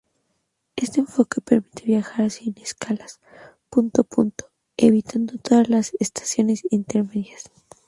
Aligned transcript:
Este 0.77 0.99
enfoque 0.99 1.41
permite 1.41 1.83
viajar 1.83 2.31
sin 2.31 2.55
escalas, 2.59 3.19
punto 3.69 4.01
a 4.01 4.03
punto, 4.03 4.49
evitando 4.75 5.37
todas 5.37 5.69
las 5.69 5.91
estaciones 5.99 6.63
intermedias. 6.71 7.51